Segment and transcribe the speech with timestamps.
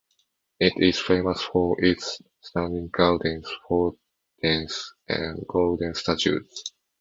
[0.59, 6.73] It is famous for its stunning gardens, fountains, and golden statues.